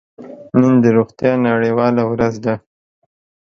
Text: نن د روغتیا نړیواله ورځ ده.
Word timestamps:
نن 0.59 0.73
د 0.83 0.85
روغتیا 0.97 1.31
نړیواله 1.47 2.03
ورځ 2.11 2.35
ده. 2.45 2.55